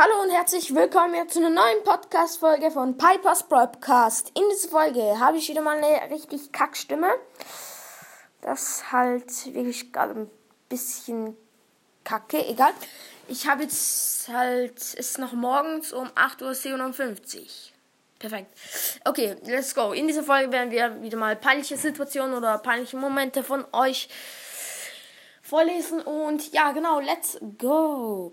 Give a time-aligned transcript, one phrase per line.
[0.00, 4.30] Hallo und herzlich willkommen zu einer neuen Podcast-Folge von Pipers Broadcast.
[4.36, 7.08] In dieser Folge habe ich wieder mal eine richtig Kackstimme.
[8.40, 10.30] Das halt wirklich gerade ein
[10.68, 11.36] bisschen
[12.04, 12.70] kacke, egal.
[13.26, 17.46] Ich habe jetzt halt, es ist noch morgens um 8.57 Uhr.
[18.20, 18.56] Perfekt.
[19.04, 19.90] Okay, let's go.
[19.90, 24.08] In dieser Folge werden wir wieder mal peinliche Situationen oder peinliche Momente von euch
[25.42, 26.00] vorlesen.
[26.02, 28.32] Und ja, genau, let's go.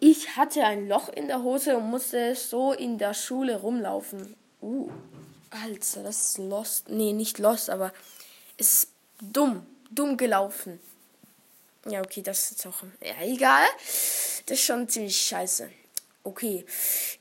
[0.00, 4.36] Ich hatte ein Loch in der Hose und musste so in der Schule rumlaufen.
[4.60, 4.90] Uh,
[5.50, 6.88] Alter, das ist lost.
[6.88, 7.92] Nee, nicht lost, aber
[8.56, 8.88] es ist
[9.20, 9.66] dumm.
[9.90, 10.80] Dumm gelaufen.
[11.86, 12.82] Ja, okay, das ist auch.
[13.00, 13.66] Ja, egal.
[14.46, 15.70] Das ist schon ziemlich scheiße.
[16.24, 16.66] Okay.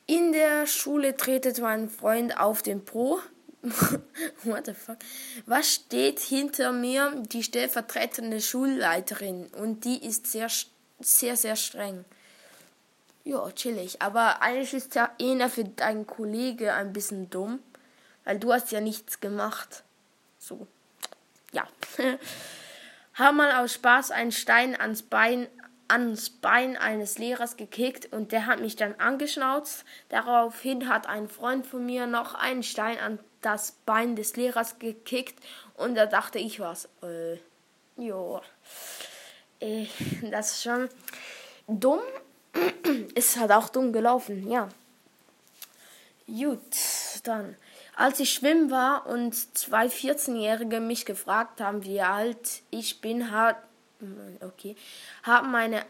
[0.06, 3.22] In der Schule tretet mein Freund auf den Po.
[4.44, 4.98] What the fuck?
[5.46, 7.14] Was steht hinter mir?
[7.32, 9.48] Die stellvertretende Schulleiterin.
[9.48, 10.50] Und die ist sehr,
[11.00, 12.04] sehr, sehr streng.
[13.28, 14.02] Ja, chillig.
[14.02, 17.60] Aber eigentlich ist ja einer für deinen Kollege ein bisschen dumm.
[18.24, 19.84] Weil du hast ja nichts gemacht.
[20.40, 20.66] So.
[21.52, 21.68] Ja.
[23.16, 25.48] Hab mal aus Spaß einen Stein ans Bein,
[25.90, 29.84] ans Bein eines Lehrers gekickt und der hat mich dann angeschnauzt.
[30.08, 35.38] Daraufhin hat ein Freund von mir noch einen Stein an das Bein des Lehrers gekickt
[35.74, 36.88] und da dachte ich was.
[37.04, 37.40] Äh,
[37.98, 38.40] jo.
[39.60, 39.88] Äh,
[40.32, 40.88] das ist schon
[41.68, 42.00] dumm,
[43.16, 44.70] ist halt auch dumm gelaufen, ja.
[46.28, 46.60] Gut,
[47.24, 47.56] dann.
[47.96, 53.58] Als ich schwimmen war und zwei 14-Jährige mich gefragt haben, wie alt ich bin, hat,
[54.42, 54.76] okay,
[55.24, 55.84] haben meine,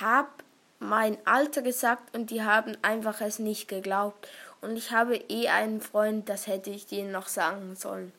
[0.00, 0.42] hab
[0.80, 4.28] mein Alter gesagt und die haben einfach es nicht geglaubt.
[4.60, 8.12] Und ich habe eh einen Freund, das hätte ich denen noch sagen sollen.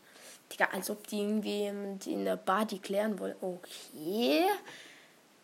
[0.51, 1.65] Digga, als ob die irgendwie
[2.11, 3.35] in der Party klären wollen.
[3.41, 4.45] Okay.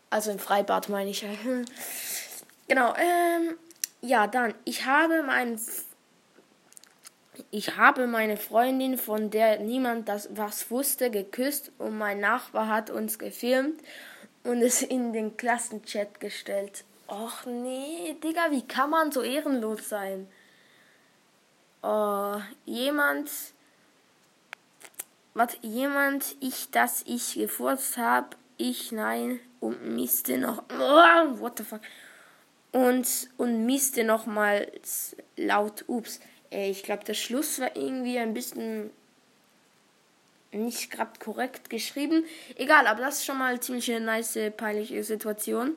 [0.09, 1.25] Also im Freibad meine ich.
[2.69, 3.57] Genau, ähm,
[4.01, 5.59] ja, dann, ich habe mein,
[7.49, 12.91] ich habe meine Freundin, von der niemand das was wusste, geküsst und mein Nachbar hat
[12.91, 13.81] uns gefilmt
[14.43, 16.83] und es in den Klassenchat gestellt.
[17.07, 20.27] Och nee, Digga, wie kann man so ehrenlos sein?
[21.81, 23.31] Oh, jemand,
[25.33, 31.63] was, jemand, ich, dass ich gefurzt habe, ich, nein, und misste noch, oh, what the
[31.63, 31.81] fuck,
[32.71, 33.07] und,
[33.37, 35.85] und misste nochmals laut.
[35.87, 36.19] Ups.
[36.51, 38.89] Ich glaube, der Schluss war irgendwie ein bisschen
[40.51, 42.23] nicht gerade korrekt geschrieben.
[42.55, 45.75] Egal, aber das ist schon mal ziemlich eine nice, peinliche Situation.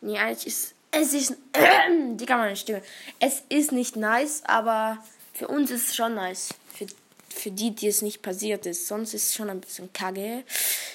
[0.00, 2.82] Nee, eigentlich ist es ist äh, Digga, meine Stimme.
[3.18, 5.02] Es ist nicht nice, aber
[5.32, 6.50] für uns ist es schon nice.
[6.72, 6.86] Für,
[7.28, 8.86] für die, die es nicht passiert ist.
[8.86, 10.44] Sonst ist es schon ein bisschen kacke.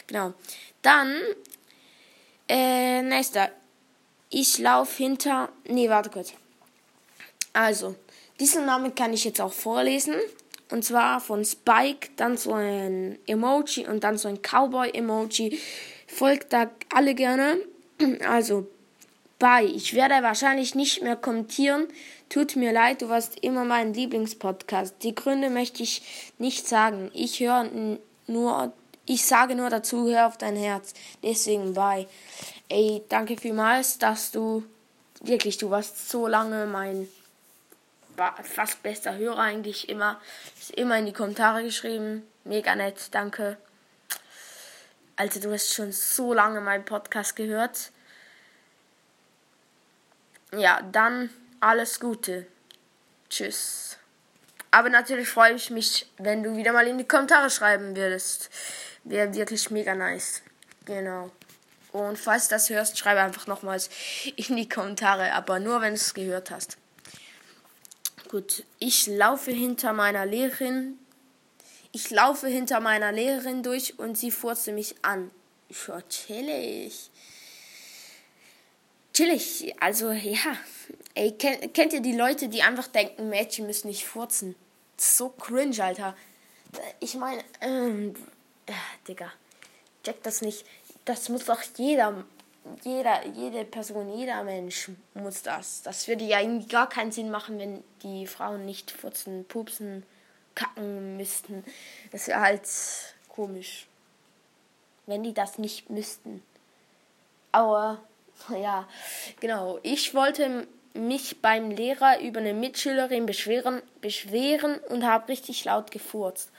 [0.07, 0.33] Genau.
[0.81, 1.21] Dann,
[2.47, 3.51] äh, nächster.
[4.29, 5.49] Ich laufe hinter.
[5.67, 6.33] Nee, warte kurz.
[7.53, 7.95] Also,
[8.39, 10.15] diesen Namen kann ich jetzt auch vorlesen.
[10.71, 15.59] Und zwar von Spike, dann so ein Emoji und dann so ein Cowboy-Emoji.
[16.07, 17.57] Folgt da alle gerne.
[18.27, 18.65] Also,
[19.39, 19.65] bye.
[19.65, 21.87] Ich werde wahrscheinlich nicht mehr kommentieren.
[22.29, 24.95] Tut mir leid, du warst immer mein Lieblingspodcast.
[25.03, 27.11] Die Gründe möchte ich nicht sagen.
[27.13, 27.69] Ich höre
[28.27, 28.71] nur,
[29.09, 30.93] ich sage nur dazu, hör auf dein Herz.
[31.23, 32.07] Deswegen bye.
[32.69, 34.63] Ey, danke vielmals, dass du
[35.21, 37.07] wirklich, du warst so lange mein
[38.43, 40.21] fast bester Hörer eigentlich immer.
[40.59, 42.21] Ist immer in die Kommentare geschrieben.
[42.43, 43.57] Mega nett, danke.
[45.15, 47.91] Also du hast schon so lange meinen Podcast gehört.
[50.51, 51.31] Ja, dann
[51.61, 52.45] alles Gute.
[53.27, 53.97] Tschüss.
[54.69, 58.51] Aber natürlich freue ich mich, wenn du wieder mal in die Kommentare schreiben würdest.
[59.03, 60.41] Wäre wirklich mega nice.
[60.85, 61.31] Genau.
[61.91, 63.89] Und falls du das hörst, schreibe einfach nochmals
[64.35, 66.77] in die Kommentare, aber nur wenn du es gehört hast.
[68.29, 70.99] Gut, ich laufe hinter meiner Lehrerin.
[71.91, 75.31] Ich laufe hinter meiner Lehrerin durch und sie furze mich an.
[75.87, 77.09] Ja, chillig.
[79.13, 80.57] Chillig, also ja.
[81.15, 84.55] Ey, kennt ihr die Leute, die einfach denken, Mädchen müssen nicht furzen?
[84.95, 86.15] So cringe, Alter.
[86.99, 88.13] Ich meine, ähm,
[88.69, 89.31] äh, Digga,
[90.03, 90.65] check das nicht
[91.09, 92.23] das muss doch jeder,
[92.83, 95.81] jeder, jede Person, jeder Mensch muss das.
[95.81, 96.39] Das würde ja
[96.69, 100.03] gar keinen Sinn machen, wenn die Frauen nicht furzen, pupsen,
[100.53, 101.63] kacken müssten.
[102.11, 102.61] Das wäre halt
[103.27, 103.87] komisch.
[105.07, 106.43] Wenn die das nicht müssten.
[107.51, 107.99] Aber,
[108.49, 108.87] ja,
[109.39, 109.79] genau.
[109.81, 116.51] Ich wollte mich beim Lehrer über eine Mitschülerin beschweren, beschweren und habe richtig laut gefurzt.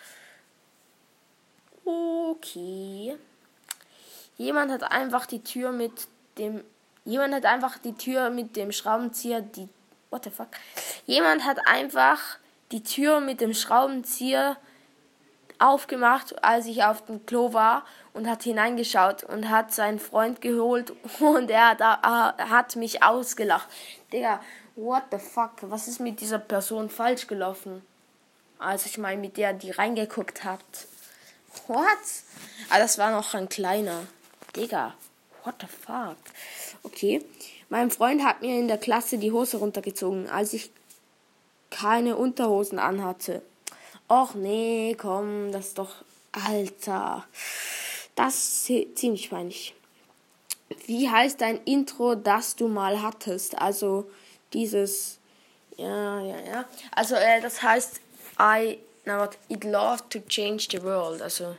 [2.31, 3.17] Okay.
[4.37, 6.09] Jemand hat einfach die Tür mit
[6.39, 6.63] dem
[7.05, 9.69] Jemand hat einfach die Tür mit dem Schraubenzieher, die.
[10.11, 10.49] What the fuck?
[11.07, 12.21] Jemand hat einfach
[12.73, 14.57] die Tür mit dem Schraubenzieher
[15.59, 20.93] aufgemacht, als ich auf dem Klo war und hat hineingeschaut und hat seinen Freund geholt
[21.21, 23.69] und er hat, äh, hat mich ausgelacht.
[24.13, 24.41] Digga,
[24.77, 25.53] what the fuck?
[25.63, 27.83] Was ist mit dieser Person falsch gelaufen?
[28.59, 30.61] Also ich meine, mit der die reingeguckt hat.
[31.67, 31.87] What?
[32.69, 34.07] Ah, das war noch ein kleiner.
[34.57, 34.95] Digga,
[35.45, 36.17] what the fuck?
[36.83, 37.25] Okay.
[37.69, 40.71] Mein Freund hat mir in der Klasse die Hose runtergezogen, als ich
[41.71, 43.43] keine Unterhosen anhatte.
[44.09, 45.95] Och nee, komm, das ist doch.
[46.33, 47.25] Alter.
[48.15, 49.75] Das ist ziemlich peinlich.
[50.87, 53.59] Wie heißt dein Intro, das du mal hattest?
[53.59, 54.11] Also
[54.53, 55.19] dieses.
[55.77, 56.65] Ja, ja, ja.
[56.93, 58.01] Also, äh, das heißt
[58.39, 58.79] I.
[59.11, 59.37] Na, what?
[59.49, 61.21] It love to change the world.
[61.21, 61.57] Also,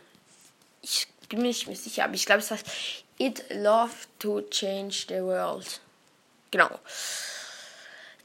[0.82, 2.66] ich bin mir nicht mehr sicher, aber ich glaube, es heißt
[3.18, 5.82] It love to change the world.
[6.52, 6.70] Genau.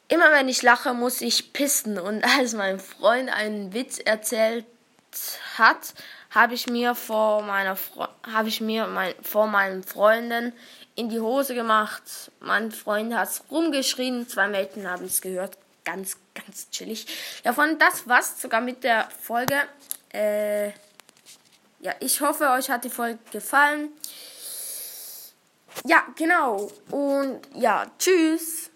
[0.07, 1.99] Immer wenn ich lache, muss ich pissen.
[1.99, 4.65] Und als mein Freund einen Witz erzählt
[5.59, 5.95] hat,
[6.31, 7.77] habe ich mir vor meiner
[8.33, 10.53] habe ich mir mein, vor meinen Freunden
[10.95, 12.31] in die Hose gemacht.
[12.39, 15.59] Mein Freund hat rumgeschrien, zwei Mädchen haben es gehört.
[15.87, 17.07] Ganz, ganz chillig.
[17.45, 19.55] Ja, von das war's sogar mit der Folge.
[20.13, 20.71] Äh,
[21.79, 23.91] ja, ich hoffe, euch hat die Folge gefallen.
[25.85, 26.69] Ja, genau.
[26.91, 28.71] Und ja, tschüss.